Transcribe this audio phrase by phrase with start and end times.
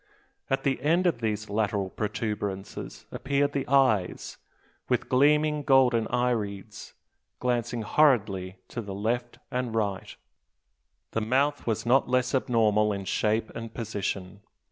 [0.49, 4.37] At the end of these lateral protuberances appeared the eyes,
[4.89, 6.95] with gleaming golden irides,
[7.39, 10.17] glancing horridly to the right and left.
[11.11, 14.41] The mouth was not less abnormal in shape and position.